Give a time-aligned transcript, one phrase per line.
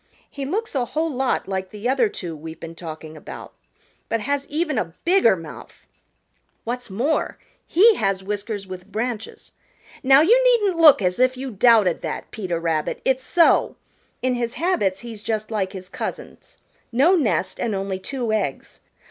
[0.27, 3.53] He looks a whole lot like the other two we've been talking about,
[4.09, 5.85] but has even a bigger mouth.
[6.63, 9.51] What's more, he has whiskers with branches.
[10.01, 13.75] Now you needn't look as if you doubted that, Peter Rabbit; it's so.
[14.23, 16.57] In his habits he's just like his cousins,
[16.91, 18.81] no nest and only two eggs.